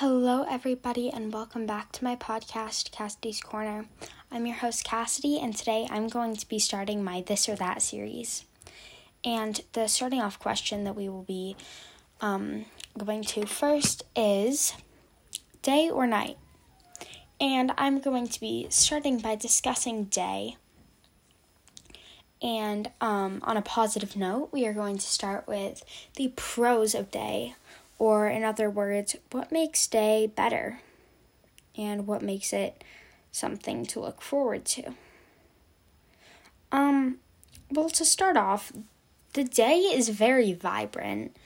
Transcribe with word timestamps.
Hello, 0.00 0.44
everybody, 0.46 1.08
and 1.08 1.32
welcome 1.32 1.64
back 1.64 1.90
to 1.92 2.04
my 2.04 2.16
podcast, 2.16 2.90
Cassidy's 2.90 3.40
Corner. 3.40 3.86
I'm 4.30 4.44
your 4.44 4.56
host, 4.56 4.84
Cassidy, 4.84 5.40
and 5.40 5.56
today 5.56 5.86
I'm 5.88 6.08
going 6.08 6.36
to 6.36 6.46
be 6.46 6.58
starting 6.58 7.02
my 7.02 7.22
This 7.22 7.48
or 7.48 7.56
That 7.56 7.80
series. 7.80 8.44
And 9.24 9.58
the 9.72 9.86
starting 9.86 10.20
off 10.20 10.38
question 10.38 10.84
that 10.84 10.96
we 10.96 11.08
will 11.08 11.22
be 11.22 11.56
um, 12.20 12.66
going 12.98 13.22
to 13.22 13.46
first 13.46 14.02
is 14.14 14.74
day 15.62 15.88
or 15.88 16.06
night? 16.06 16.36
And 17.40 17.72
I'm 17.78 17.98
going 17.98 18.28
to 18.28 18.38
be 18.38 18.66
starting 18.68 19.18
by 19.18 19.34
discussing 19.34 20.04
day. 20.04 20.58
And 22.42 22.90
um, 23.00 23.40
on 23.44 23.56
a 23.56 23.62
positive 23.62 24.14
note, 24.14 24.50
we 24.52 24.66
are 24.66 24.74
going 24.74 24.98
to 24.98 25.06
start 25.06 25.48
with 25.48 25.82
the 26.16 26.34
pros 26.36 26.94
of 26.94 27.10
day 27.10 27.54
or, 27.98 28.28
in 28.28 28.44
other 28.44 28.68
words, 28.68 29.16
what 29.30 29.50
makes 29.50 29.86
day 29.86 30.26
better 30.26 30.80
and 31.76 32.06
what 32.06 32.22
makes 32.22 32.52
it 32.52 32.84
something 33.32 33.84
to 33.86 34.00
look 34.00 34.20
forward 34.20 34.64
to? 34.64 34.94
Um, 36.72 37.18
well, 37.70 37.90
to 37.90 38.04
start 38.04 38.36
off, 38.36 38.72
the 39.32 39.44
day 39.44 39.78
is 39.78 40.08
very 40.08 40.52
vibrant. 40.52 41.36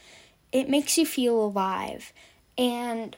It 0.52 0.68
makes 0.68 0.98
you 0.98 1.06
feel 1.06 1.42
alive. 1.42 2.12
And 2.58 3.16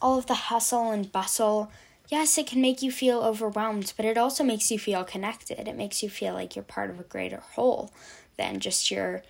all 0.00 0.18
of 0.18 0.26
the 0.26 0.34
hustle 0.34 0.90
and 0.90 1.10
bustle, 1.10 1.70
yes, 2.08 2.38
it 2.38 2.46
can 2.46 2.60
make 2.60 2.82
you 2.82 2.92
feel 2.92 3.20
overwhelmed, 3.20 3.92
but 3.96 4.06
it 4.06 4.18
also 4.18 4.44
makes 4.44 4.70
you 4.70 4.78
feel 4.78 5.04
connected. 5.04 5.66
It 5.66 5.76
makes 5.76 6.02
you 6.02 6.08
feel 6.08 6.34
like 6.34 6.54
you're 6.54 6.62
part 6.62 6.90
of 6.90 7.00
a 7.00 7.04
greater 7.04 7.42
whole 7.54 7.90
than 8.36 8.60
just 8.60 8.90
your 8.90 9.22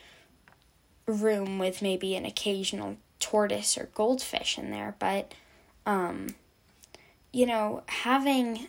room 1.09 1.59
with 1.59 1.83
maybe 1.83 2.15
an 2.15 2.25
occasional 2.25 2.97
tortoise 3.19 3.77
or 3.77 3.89
goldfish 3.95 4.59
in 4.59 4.71
there, 4.71 4.95
but 4.99 5.33
um 5.87 6.35
you 7.33 7.47
know, 7.47 7.83
having 7.87 8.69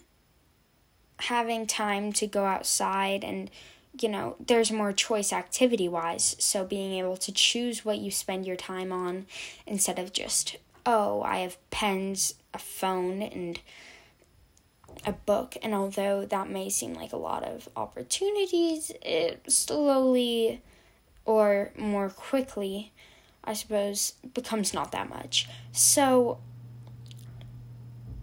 having 1.18 1.68
time 1.68 2.12
to 2.14 2.28
go 2.28 2.46
outside 2.46 3.24
and 3.24 3.50
you 4.00 4.08
know, 4.08 4.36
there's 4.40 4.72
more 4.72 4.94
choice 4.94 5.34
activity 5.34 5.88
wise, 5.88 6.36
so 6.40 6.64
being 6.64 6.94
able 6.94 7.18
to 7.18 7.32
choose 7.32 7.84
what 7.84 7.98
you 7.98 8.12
spend 8.12 8.46
your 8.46 8.56
time 8.56 8.92
on 8.92 9.26
instead 9.66 10.00
of 10.00 10.14
just 10.14 10.58
oh, 10.86 11.22
I 11.22 11.40
have 11.40 11.58
pens, 11.70 12.36
a 12.54 12.58
phone 12.58 13.22
and 13.22 13.60
a 15.06 15.12
book. 15.12 15.56
And 15.62 15.74
although 15.74 16.26
that 16.26 16.50
may 16.50 16.70
seem 16.70 16.94
like 16.94 17.14
a 17.14 17.18
lot 17.18 17.44
of 17.44 17.70
opportunities, 17.76 18.92
it 19.02 19.42
slowly 19.52 20.62
or 21.26 21.72
more 21.78 22.10
quickly, 22.10 22.92
I 23.44 23.54
suppose, 23.54 24.14
becomes 24.34 24.74
not 24.74 24.92
that 24.92 25.10
much. 25.10 25.48
So 25.72 26.40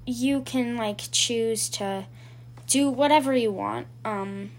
you 0.07 0.43
can 0.43 0.77
like 0.77 1.03
choose 1.11 1.69
to 1.71 2.07
do 2.67 2.91
whatever 2.91 3.35
you 3.35 3.53
want. 3.53 3.87
Um 4.05 4.51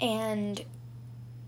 and 0.00 0.64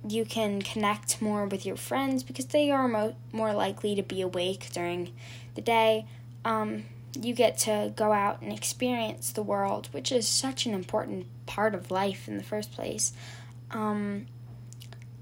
you 0.07 0.25
can 0.25 0.63
connect 0.63 1.21
more 1.21 1.47
with 1.47 1.65
your 1.65 1.77
friends 1.77 2.23
because 2.23 2.47
they 2.47 2.71
are 2.71 2.87
mo- 2.87 3.17
more 3.33 3.53
likely 3.53 3.95
to 3.95 4.03
be 4.03 4.21
awake 4.21 4.69
during 4.73 5.13
the 5.55 5.63
day. 5.63 6.07
Um, 6.45 6.85
you 7.19 7.35
get 7.35 7.59
to 7.59 7.93
go 7.97 8.13
out 8.13 8.43
and 8.43 8.53
experience 8.53 9.33
the 9.33 9.43
world, 9.43 9.89
which 9.93 10.13
is 10.13 10.29
such 10.29 10.67
an 10.67 10.75
important 10.75 11.27
part 11.47 11.75
of 11.75 11.91
life 11.91 12.29
in 12.29 12.37
the 12.37 12.43
first 12.43 12.73
place. 12.73 13.13
Um, 13.71 14.27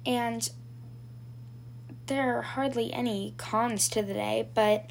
and 0.05 0.49
there 2.07 2.37
are 2.37 2.43
hardly 2.43 2.93
any 2.93 3.35
cons 3.37 3.89
to 3.91 4.03
the 4.03 4.15
day, 4.15 4.49
but 4.55 4.91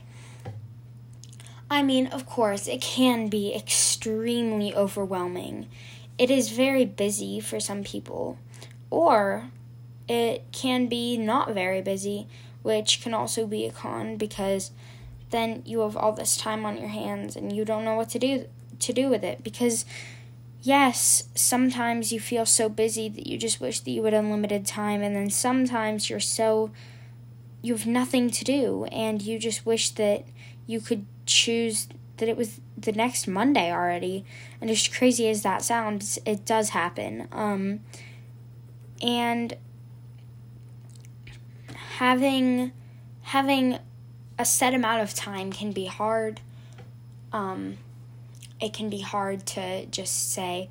I 1.69 1.83
mean, 1.83 2.07
of 2.07 2.25
course, 2.25 2.67
it 2.67 2.81
can 2.81 3.27
be 3.27 3.55
extremely 3.55 4.75
overwhelming. 4.75 5.67
It 6.17 6.29
is 6.29 6.49
very 6.49 6.85
busy 6.85 7.39
for 7.39 7.59
some 7.59 7.83
people, 7.83 8.37
or 8.89 9.49
it 10.07 10.43
can 10.51 10.87
be 10.87 11.17
not 11.17 11.53
very 11.53 11.81
busy, 11.81 12.27
which 12.61 13.01
can 13.01 13.13
also 13.13 13.47
be 13.47 13.65
a 13.65 13.71
con 13.71 14.17
because 14.17 14.71
then 15.29 15.63
you 15.65 15.79
have 15.79 15.95
all 15.95 16.11
this 16.11 16.37
time 16.37 16.65
on 16.65 16.77
your 16.77 16.89
hands 16.89 17.35
and 17.35 17.55
you 17.55 17.65
don't 17.65 17.85
know 17.85 17.95
what 17.95 18.09
to 18.09 18.19
do 18.19 18.45
to 18.79 18.93
do 18.93 19.09
with 19.09 19.23
it 19.23 19.43
because 19.43 19.85
yes, 20.61 21.29
sometimes 21.35 22.11
you 22.11 22.19
feel 22.19 22.45
so 22.45 22.69
busy 22.69 23.09
that 23.09 23.27
you 23.27 23.37
just 23.37 23.59
wish 23.59 23.79
that 23.81 23.91
you 23.91 24.03
had 24.03 24.13
unlimited 24.13 24.65
time, 24.65 25.01
and 25.01 25.15
then 25.15 25.29
sometimes 25.29 26.09
you're 26.09 26.19
so 26.19 26.71
you 27.61 27.73
have 27.73 27.85
nothing 27.85 28.29
to 28.31 28.43
do 28.43 28.85
and 28.85 29.21
you 29.21 29.37
just 29.37 29.65
wish 29.65 29.91
that 29.91 30.25
you 30.65 30.79
could 30.79 31.05
choose 31.27 31.87
that 32.17 32.27
it 32.27 32.35
was 32.35 32.59
the 32.77 32.91
next 32.91 33.27
Monday 33.27 33.71
already. 33.71 34.25
And 34.59 34.69
as 34.69 34.87
crazy 34.87 35.27
as 35.29 35.43
that 35.43 35.63
sounds, 35.63 36.19
it 36.25 36.45
does 36.45 36.69
happen. 36.69 37.27
Um, 37.31 37.81
and 39.01 39.55
having 41.97 42.71
having 43.21 43.79
a 44.37 44.45
set 44.45 44.73
amount 44.73 45.01
of 45.01 45.13
time 45.13 45.51
can 45.51 45.71
be 45.71 45.85
hard. 45.85 46.41
Um, 47.31 47.77
it 48.61 48.73
can 48.73 48.89
be 48.89 49.01
hard 49.01 49.45
to 49.47 49.85
just 49.87 50.31
say, 50.31 50.69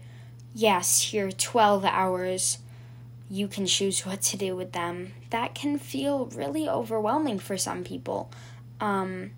yes, 0.54 1.12
your 1.12 1.32
12 1.32 1.84
hours, 1.84 2.58
you 3.28 3.48
can 3.48 3.66
choose 3.66 4.06
what 4.06 4.22
to 4.22 4.36
do 4.36 4.54
with 4.54 4.72
them. 4.72 5.12
That 5.30 5.54
can 5.54 5.78
feel 5.78 6.26
really 6.26 6.68
overwhelming 6.68 7.40
for 7.40 7.56
some 7.56 7.82
people. 7.82 8.30
Um, 8.80 9.32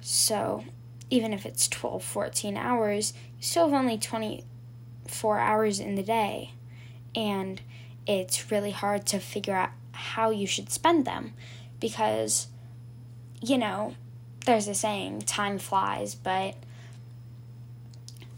so, 0.00 0.64
even 1.10 1.32
if 1.32 1.44
it's 1.44 1.68
12, 1.68 2.02
14 2.02 2.56
hours, 2.56 3.12
you 3.36 3.42
still 3.42 3.68
have 3.68 3.78
only 3.78 3.98
24 3.98 5.38
hours 5.38 5.78
in 5.78 5.94
the 5.94 6.02
day. 6.02 6.52
And 7.14 7.60
it's 8.06 8.50
really 8.50 8.70
hard 8.70 9.04
to 9.06 9.18
figure 9.18 9.54
out 9.54 9.70
how 9.92 10.30
you 10.30 10.46
should 10.46 10.70
spend 10.70 11.04
them 11.04 11.34
because, 11.80 12.48
you 13.42 13.58
know, 13.58 13.94
there's 14.46 14.68
a 14.68 14.74
saying, 14.74 15.22
time 15.22 15.58
flies, 15.58 16.14
but 16.14 16.54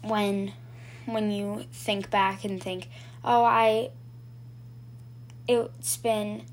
when 0.03 0.53
when 1.05 1.31
you 1.31 1.65
think 1.71 2.09
back 2.09 2.43
and 2.43 2.61
think, 2.61 2.89
"Oh, 3.23 3.43
I 3.43 3.91
it's 5.47 5.97
been 5.97 6.43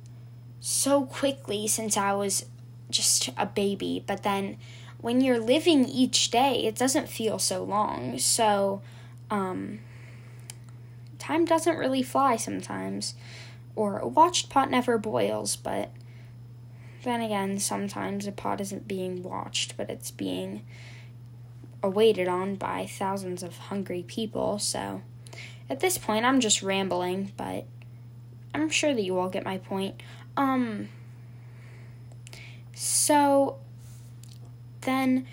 so 0.60 1.04
quickly 1.04 1.66
since 1.68 1.96
I 1.96 2.12
was 2.12 2.46
just 2.90 3.30
a 3.36 3.46
baby." 3.46 4.02
But 4.06 4.22
then 4.22 4.56
when 4.98 5.20
you're 5.20 5.40
living 5.40 5.84
each 5.86 6.30
day, 6.30 6.64
it 6.64 6.76
doesn't 6.76 7.08
feel 7.08 7.38
so 7.38 7.62
long. 7.62 8.18
So, 8.18 8.82
um 9.30 9.80
time 11.18 11.44
doesn't 11.44 11.76
really 11.76 12.02
fly 12.02 12.36
sometimes. 12.36 13.14
Or 13.76 13.98
a 13.98 14.08
watched 14.08 14.48
pot 14.48 14.70
never 14.70 14.98
boils, 14.98 15.54
but 15.56 15.90
then 17.04 17.20
again, 17.20 17.58
sometimes 17.58 18.26
a 18.26 18.32
pot 18.32 18.60
isn't 18.60 18.88
being 18.88 19.22
watched, 19.22 19.76
but 19.76 19.88
it's 19.88 20.10
being 20.10 20.62
awaited 21.82 22.28
on 22.28 22.56
by 22.56 22.86
thousands 22.86 23.42
of 23.42 23.56
hungry 23.56 24.04
people, 24.06 24.58
so 24.58 25.02
at 25.68 25.80
this 25.80 25.98
point 25.98 26.24
I'm 26.24 26.40
just 26.40 26.62
rambling, 26.62 27.32
but 27.36 27.66
I'm 28.54 28.68
sure 28.68 28.94
that 28.94 29.02
you 29.02 29.18
all 29.18 29.28
get 29.28 29.44
my 29.44 29.58
point. 29.58 30.02
Um 30.36 30.88
so 32.74 33.58
then 34.82 35.26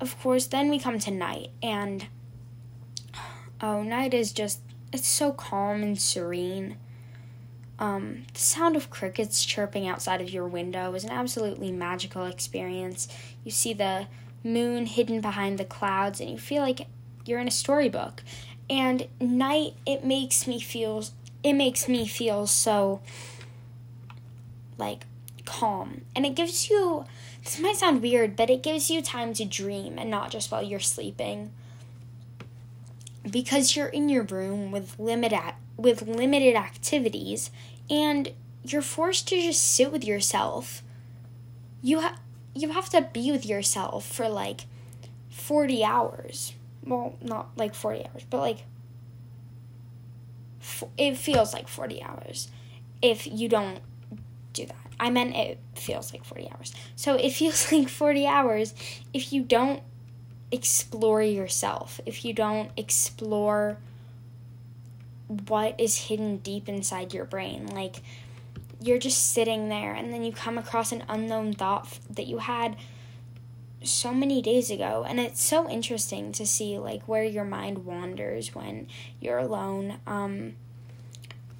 of 0.00 0.18
course 0.20 0.46
then 0.46 0.68
we 0.68 0.78
come 0.78 0.98
to 0.98 1.10
night 1.10 1.50
and 1.62 2.06
oh 3.60 3.82
night 3.82 4.14
is 4.14 4.32
just 4.32 4.60
it's 4.92 5.08
so 5.08 5.32
calm 5.32 5.82
and 5.82 6.00
serene. 6.00 6.76
Um, 7.78 8.24
the 8.32 8.40
sound 8.40 8.74
of 8.74 8.90
crickets 8.90 9.44
chirping 9.44 9.86
outside 9.86 10.20
of 10.20 10.30
your 10.30 10.48
window 10.48 10.94
is 10.94 11.04
an 11.04 11.10
absolutely 11.10 11.70
magical 11.70 12.24
experience. 12.24 13.06
You 13.44 13.52
see 13.52 13.72
the 13.72 14.08
moon 14.44 14.86
hidden 14.86 15.20
behind 15.20 15.58
the 15.58 15.64
clouds 15.64 16.20
and 16.20 16.30
you 16.30 16.38
feel 16.38 16.62
like 16.62 16.86
you're 17.24 17.40
in 17.40 17.48
a 17.48 17.52
storybook. 17.52 18.22
And 18.70 19.08
night 19.20 19.74
it 19.86 20.04
makes 20.04 20.46
me 20.46 20.60
feel 20.60 21.04
it 21.42 21.52
makes 21.52 21.88
me 21.88 22.06
feel 22.06 22.46
so 22.46 23.00
like 24.76 25.06
calm. 25.44 26.02
And 26.14 26.26
it 26.26 26.34
gives 26.34 26.68
you 26.68 27.04
this 27.42 27.58
might 27.58 27.76
sound 27.76 28.02
weird, 28.02 28.36
but 28.36 28.50
it 28.50 28.62
gives 28.62 28.90
you 28.90 29.00
time 29.00 29.32
to 29.34 29.44
dream 29.44 29.98
and 29.98 30.10
not 30.10 30.30
just 30.30 30.50
while 30.50 30.62
you're 30.62 30.80
sleeping. 30.80 31.50
Because 33.28 33.76
you're 33.76 33.88
in 33.88 34.08
your 34.08 34.22
room 34.22 34.70
with 34.70 34.98
limited 34.98 35.54
with 35.76 36.02
limited 36.02 36.56
activities 36.56 37.50
and 37.88 38.32
you're 38.64 38.82
forced 38.82 39.28
to 39.28 39.40
just 39.40 39.62
sit 39.62 39.92
with 39.92 40.04
yourself. 40.04 40.82
You 41.80 42.00
have 42.00 42.18
you 42.60 42.70
have 42.70 42.88
to 42.90 43.02
be 43.02 43.30
with 43.30 43.46
yourself 43.46 44.06
for 44.06 44.28
like 44.28 44.62
40 45.30 45.84
hours. 45.84 46.54
Well, 46.84 47.16
not 47.22 47.50
like 47.56 47.74
40 47.74 48.06
hours, 48.06 48.24
but 48.28 48.38
like 48.38 48.64
it 50.96 51.16
feels 51.16 51.52
like 51.52 51.68
40 51.68 52.02
hours 52.02 52.48
if 53.00 53.26
you 53.26 53.48
don't 53.48 53.80
do 54.52 54.66
that. 54.66 54.76
I 55.00 55.10
meant 55.10 55.36
it 55.36 55.58
feels 55.74 56.12
like 56.12 56.24
40 56.24 56.50
hours. 56.50 56.74
So 56.96 57.14
it 57.14 57.30
feels 57.40 57.70
like 57.72 57.88
40 57.88 58.26
hours 58.26 58.74
if 59.12 59.32
you 59.32 59.42
don't 59.42 59.82
explore 60.50 61.22
yourself, 61.22 62.00
if 62.06 62.24
you 62.24 62.32
don't 62.32 62.70
explore 62.76 63.78
what 65.46 65.78
is 65.78 66.08
hidden 66.08 66.38
deep 66.38 66.68
inside 66.68 67.12
your 67.12 67.24
brain. 67.24 67.66
Like, 67.66 67.96
you're 68.80 68.98
just 68.98 69.32
sitting 69.32 69.68
there 69.68 69.92
and 69.92 70.12
then 70.12 70.22
you 70.22 70.32
come 70.32 70.56
across 70.56 70.92
an 70.92 71.04
unknown 71.08 71.52
thought 71.52 71.98
that 72.10 72.26
you 72.26 72.38
had 72.38 72.76
so 73.82 74.12
many 74.12 74.42
days 74.42 74.70
ago. 74.70 75.04
And 75.08 75.18
it's 75.20 75.42
so 75.42 75.68
interesting 75.68 76.32
to 76.32 76.46
see 76.46 76.78
like 76.78 77.02
where 77.06 77.24
your 77.24 77.44
mind 77.44 77.84
wanders 77.84 78.54
when 78.54 78.88
you're 79.20 79.38
alone 79.38 79.98
um 80.06 80.54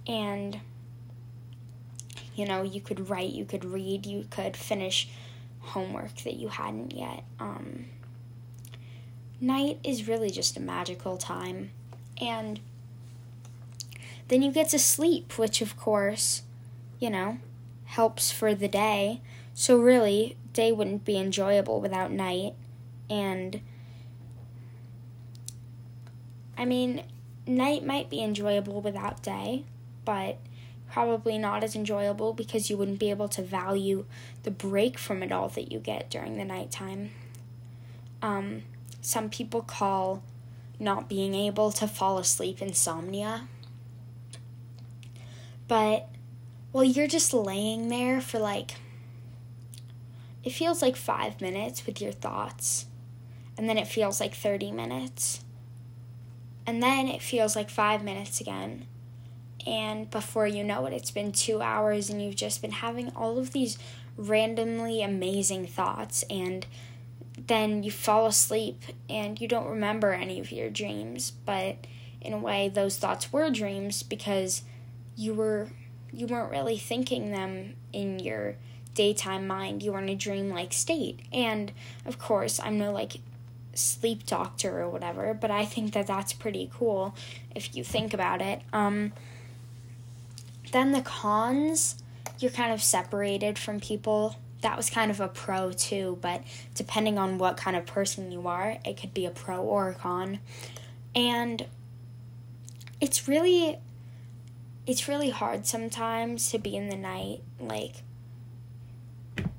and 0.06 0.60
you 2.34 2.46
know 2.46 2.62
you 2.62 2.80
could 2.80 3.10
write 3.10 3.30
you 3.30 3.44
could 3.44 3.64
read 3.64 4.06
you 4.06 4.26
could 4.30 4.56
finish 4.56 5.08
homework 5.60 6.16
that 6.18 6.34
you 6.34 6.48
hadn't 6.48 6.94
yet. 6.94 7.24
Um 7.40 7.86
night 9.40 9.78
is 9.84 10.08
really 10.08 10.30
just 10.30 10.56
a 10.56 10.60
magical 10.60 11.16
time. 11.16 11.70
And 12.20 12.60
then 14.28 14.42
you 14.42 14.52
get 14.52 14.68
to 14.70 14.78
sleep 14.78 15.38
which 15.38 15.60
of 15.60 15.76
course 15.76 16.42
you 16.98 17.10
know 17.10 17.38
helps 17.84 18.30
for 18.30 18.54
the 18.54 18.68
day 18.68 19.20
so 19.54 19.76
really 19.76 20.36
day 20.52 20.72
wouldn't 20.72 21.04
be 21.04 21.16
enjoyable 21.16 21.80
without 21.80 22.10
night. 22.10 22.54
And 23.08 23.60
I 26.56 26.64
mean, 26.64 27.04
night 27.46 27.84
might 27.84 28.10
be 28.10 28.22
enjoyable 28.22 28.80
without 28.80 29.22
day, 29.22 29.64
but 30.04 30.38
probably 30.90 31.38
not 31.38 31.62
as 31.62 31.76
enjoyable 31.76 32.32
because 32.32 32.70
you 32.70 32.76
wouldn't 32.76 32.98
be 32.98 33.10
able 33.10 33.28
to 33.28 33.42
value 33.42 34.04
the 34.42 34.50
break 34.50 34.98
from 34.98 35.22
it 35.22 35.30
all 35.30 35.48
that 35.48 35.70
you 35.70 35.78
get 35.78 36.10
during 36.10 36.36
the 36.36 36.44
nighttime. 36.44 37.10
Um, 38.20 38.62
some 39.00 39.30
people 39.30 39.62
call 39.62 40.22
not 40.80 41.08
being 41.08 41.34
able 41.34 41.70
to 41.72 41.86
fall 41.86 42.18
asleep 42.18 42.62
insomnia. 42.62 43.48
But, 45.68 46.08
well, 46.72 46.84
you're 46.84 47.06
just 47.06 47.32
laying 47.32 47.88
there 47.88 48.20
for 48.20 48.38
like 48.38 48.74
it 50.44 50.52
feels 50.52 50.80
like 50.80 50.96
five 50.96 51.40
minutes 51.40 51.84
with 51.84 52.00
your 52.00 52.12
thoughts, 52.12 52.86
and 53.56 53.68
then 53.68 53.76
it 53.76 53.88
feels 53.88 54.20
like 54.20 54.34
30 54.34 54.70
minutes, 54.70 55.44
and 56.66 56.82
then 56.82 57.08
it 57.08 57.22
feels 57.22 57.56
like 57.56 57.70
five 57.70 58.02
minutes 58.02 58.40
again. 58.40 58.86
And 59.66 60.08
before 60.10 60.46
you 60.46 60.64
know 60.64 60.86
it, 60.86 60.92
it's 60.92 61.10
been 61.10 61.32
two 61.32 61.60
hours, 61.60 62.08
and 62.08 62.22
you've 62.22 62.36
just 62.36 62.62
been 62.62 62.70
having 62.70 63.10
all 63.10 63.38
of 63.38 63.52
these 63.52 63.78
randomly 64.16 65.02
amazing 65.02 65.66
thoughts, 65.66 66.24
and 66.30 66.66
then 67.46 67.82
you 67.82 67.90
fall 67.90 68.26
asleep 68.26 68.82
and 69.08 69.40
you 69.40 69.46
don't 69.46 69.68
remember 69.68 70.12
any 70.12 70.40
of 70.40 70.50
your 70.50 70.70
dreams, 70.70 71.30
but 71.30 71.76
in 72.20 72.32
a 72.32 72.38
way, 72.38 72.68
those 72.68 72.98
thoughts 72.98 73.32
were 73.32 73.48
dreams 73.50 74.02
because 74.02 74.62
you 75.16 75.34
were 75.34 75.68
you 76.12 76.26
weren't 76.26 76.50
really 76.50 76.78
thinking 76.78 77.30
them 77.30 77.74
in 77.92 78.18
your 78.18 78.56
daytime 78.94 79.46
mind, 79.46 79.82
you 79.82 79.92
were 79.92 80.00
in 80.00 80.08
a 80.08 80.16
dreamlike 80.16 80.72
state. 80.72 81.20
And 81.32 81.72
of 82.04 82.18
course, 82.18 82.58
I'm 82.58 82.78
no 82.78 82.92
like 82.92 83.18
sleep 83.74 84.26
doctor 84.26 84.80
or 84.80 84.88
whatever, 84.88 85.32
but 85.34 85.50
I 85.50 85.64
think 85.64 85.92
that 85.92 86.06
that's 86.06 86.32
pretty 86.32 86.70
cool 86.74 87.14
if 87.54 87.76
you 87.76 87.84
think 87.84 88.12
about 88.12 88.42
it. 88.42 88.60
Um, 88.72 89.12
then 90.72 90.92
the 90.92 91.00
cons, 91.00 92.02
you're 92.38 92.50
kind 92.50 92.72
of 92.72 92.82
separated 92.82 93.58
from 93.58 93.80
people. 93.80 94.36
That 94.62 94.76
was 94.76 94.90
kind 94.90 95.10
of 95.10 95.20
a 95.20 95.28
pro 95.28 95.72
too, 95.72 96.18
but 96.20 96.42
depending 96.74 97.18
on 97.18 97.38
what 97.38 97.56
kind 97.56 97.76
of 97.76 97.86
person 97.86 98.32
you 98.32 98.48
are, 98.48 98.78
it 98.84 98.96
could 99.00 99.14
be 99.14 99.26
a 99.26 99.30
pro 99.30 99.62
or 99.62 99.90
a 99.90 99.94
con. 99.94 100.40
And 101.14 101.66
it's 103.00 103.28
really 103.28 103.78
it's 104.88 105.06
really 105.06 105.30
hard 105.30 105.66
sometimes 105.66 106.50
to 106.50 106.58
be 106.58 106.74
in 106.74 106.88
the 106.88 106.96
night 106.96 107.40
like 107.60 108.02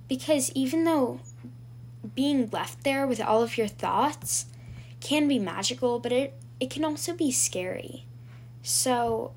because 0.09 0.51
even 0.53 0.83
though 0.83 1.19
being 2.15 2.49
left 2.49 2.83
there 2.83 3.07
with 3.07 3.21
all 3.21 3.43
of 3.43 3.57
your 3.57 3.67
thoughts 3.67 4.47
can 4.99 5.27
be 5.27 5.39
magical, 5.39 5.99
but 5.99 6.11
it, 6.11 6.33
it 6.59 6.69
can 6.69 6.83
also 6.83 7.13
be 7.13 7.31
scary. 7.31 8.05
So 8.63 9.31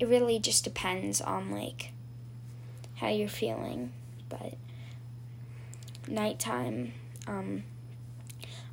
it 0.00 0.08
really 0.08 0.38
just 0.38 0.64
depends 0.64 1.20
on 1.20 1.50
like 1.50 1.92
how 2.96 3.08
you're 3.08 3.28
feeling. 3.28 3.92
But 4.28 4.54
nighttime, 6.08 6.94
um, 7.26 7.64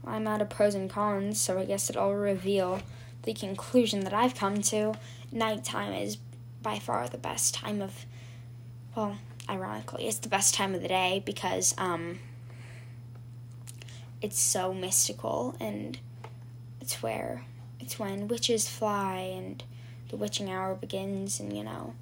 I'm 0.06 0.28
out 0.28 0.42
of 0.42 0.50
pros 0.50 0.76
and 0.76 0.90
cons, 0.90 1.40
so 1.40 1.60
I 1.60 1.66
guess 1.66 1.90
it'll 1.90 2.16
reveal 2.16 2.82
the 3.24 3.34
conclusion 3.34 4.02
that 4.02 4.14
I've 4.14 4.36
come 4.36 4.62
to. 4.64 4.96
Nighttime 5.36 5.94
is 5.94 6.18
by 6.62 6.80
far 6.80 7.08
the 7.08 7.18
best 7.18 7.54
time 7.54 7.82
of, 7.82 8.06
well, 8.96 9.18
ironically, 9.50 10.08
it's 10.08 10.18
the 10.18 10.30
best 10.30 10.56
time 10.56 10.74
of 10.74 10.82
the 10.82 10.88
day 10.88 11.22
because 11.26 11.76
um, 11.78 12.20
it's 14.22 14.40
so 14.40 14.74
mystical 14.74 15.56
and 15.60 16.00
it's 16.82 17.04
where 17.04 17.44
it's 17.80 18.00
when 18.00 18.28
witches 18.28 18.68
fly 18.68 19.18
and 19.18 19.64
the 20.10 20.16
witching 20.16 20.50
hour 20.50 20.74
begins 20.74 21.40
and 21.40 21.56
you 21.56 21.64
know 21.64 21.94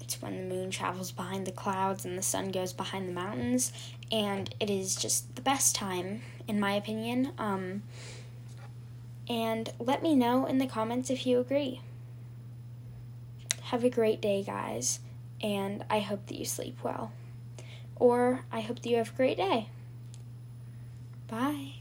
it's 0.00 0.22
when 0.22 0.36
the 0.36 0.54
moon 0.54 0.70
travels 0.70 1.12
behind 1.12 1.46
the 1.46 1.52
clouds 1.52 2.04
and 2.04 2.16
the 2.16 2.22
sun 2.22 2.50
goes 2.50 2.72
behind 2.72 3.08
the 3.08 3.12
mountains 3.12 3.72
and 4.10 4.54
it 4.60 4.70
is 4.70 4.96
just 4.96 5.34
the 5.36 5.42
best 5.42 5.74
time 5.74 6.22
in 6.48 6.58
my 6.58 6.72
opinion. 6.72 7.32
Um, 7.38 7.82
and 9.30 9.72
let 9.78 10.02
me 10.02 10.14
know 10.14 10.44
in 10.44 10.58
the 10.58 10.66
comments 10.66 11.08
if 11.08 11.26
you 11.26 11.40
agree 11.40 11.80
have 13.70 13.84
a 13.84 13.90
great 13.90 14.20
day 14.20 14.42
guys 14.42 14.98
and 15.40 15.84
I 15.88 16.00
hope 16.00 16.26
that 16.26 16.36
you 16.36 16.44
sleep 16.44 16.78
well. 16.82 17.12
Or 17.96 18.44
I 18.50 18.60
hope 18.60 18.80
that 18.80 18.88
you 18.88 18.96
have 18.96 19.10
a 19.10 19.16
great 19.16 19.36
day. 19.36 19.68
Bye. 21.28 21.79